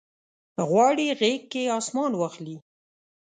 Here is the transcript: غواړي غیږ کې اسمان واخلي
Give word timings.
غواړي 0.69 1.07
غیږ 1.19 1.41
کې 1.51 1.63
اسمان 1.79 2.11
واخلي 2.15 2.55